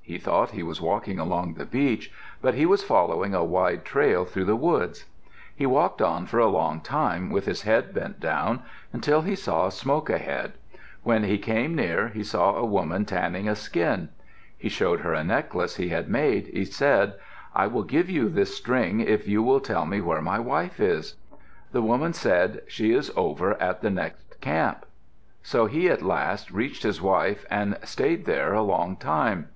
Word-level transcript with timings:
He 0.00 0.18
thought 0.18 0.50
he 0.50 0.62
was 0.62 0.80
walking 0.82 1.18
along 1.18 1.54
the 1.54 1.66
beach, 1.66 2.12
but 2.40 2.54
he 2.54 2.66
was 2.66 2.84
following 2.84 3.34
a 3.34 3.44
wide 3.44 3.84
trail 3.84 4.24
through 4.24 4.44
the 4.46 4.56
woods. 4.56 5.06
He 5.54 5.64
walked 5.66 6.00
on 6.00 6.26
for 6.26 6.38
a 6.38 6.46
long 6.46 6.80
time 6.82 7.30
with 7.30 7.44
his 7.46 7.62
head 7.62 7.92
bent 7.94 8.20
down, 8.20 8.62
until 8.92 9.22
he 9.22 9.34
saw 9.34 9.68
smoke 9.68 10.08
ahead. 10.08 10.52
When 11.02 11.24
he 11.24 11.36
came 11.38 11.74
near 11.74 12.08
he 12.08 12.22
saw 12.22 12.54
a 12.54 12.64
woman 12.66 13.04
tanning 13.06 13.48
a 13.48 13.54
skin. 13.54 14.10
He 14.56 14.68
showed 14.70 15.00
her 15.00 15.12
a 15.14 15.24
necklace 15.24 15.76
he 15.76 15.88
had 15.88 16.08
made. 16.08 16.46
He 16.48 16.64
said, 16.64 17.14
"I 17.54 17.66
will 17.66 17.82
give 17.84 18.08
you 18.08 18.28
this 18.28 18.56
string 18.56 19.00
if 19.00 19.26
you 19.26 19.42
will 19.42 19.60
tell 19.60 19.86
me 19.86 20.00
where 20.00 20.22
my 20.22 20.38
wife 20.38 20.80
is." 20.80 21.16
The 21.72 21.82
woman 21.82 22.12
said, 22.12 22.62
"She 22.68 22.92
is 22.92 23.12
over 23.16 23.60
at 23.60 23.80
the 23.82 23.90
next 23.90 24.40
camp." 24.42 24.84
So 25.42 25.66
he 25.66 25.88
at 25.88 26.02
last 26.02 26.50
reached 26.50 26.84
his 26.84 27.02
wife 27.02 27.44
and 27.50 27.78
stayed 27.84 28.24
there 28.26 28.52
a 28.54 28.62
long 28.62 28.96
time. 28.96 29.48